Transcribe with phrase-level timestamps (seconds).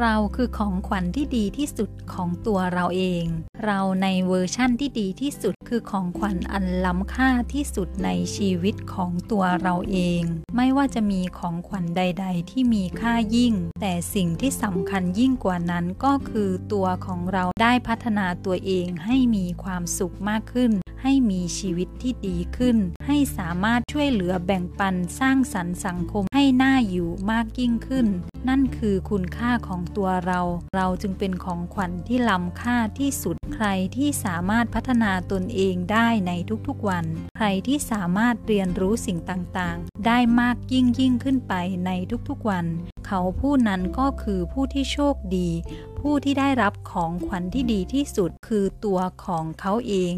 [0.00, 3.24] เราคือของขวัญที่ดีที่สุดของตัวเราเอง
[3.64, 10.22] เราในเวอร์ชั่นที่ดีที่สุดคือของขวัญอันล้ำค่าที่สุดในชีวิตของตัวเราเอง
[10.56, 20.72] ไม่ว่าจะมีของขวัญใด ๆ ที่มีค่ายิ่ง แต่สิ่งที่สำคัญยิ่งกว่านั้นก็คือตัวของเราได้พัฒนาตัวเองให้มีความสุขมากขึ้น
[21.04, 22.76] ให้มีชีวิตที่ดีขึ้น
[23.06, 28.06] ให้สามารถช่วยเหลือแบ่งปันสร้างสรรค์สังคมให้น่าอยู่มากยิ่งขึ้น
[28.48, 30.40] นั่นคือคุณค่าของตัวเรา
[30.76, 36.32] เราจึงเป็นของขวัญที่ล้ำค่าที่สุด ใครที่สามารถพัฒนาตนเองได้ใน
[36.66, 37.04] ทุกๆวัน
[37.36, 41.54] ใครที่สามารถเรียนรู้สิ่งต่างๆ ได้มากยิ่งยิ่งขึ้นไป
[41.86, 41.90] ใน
[42.28, 42.66] ทุกๆวัน
[43.06, 45.48] เขาผู้นั้นก็คือผู้ที่โชคดี
[46.00, 50.14] ผู้ที่ได้รับของขวัญที่ดีที่สุดคือตัวของเขาเอง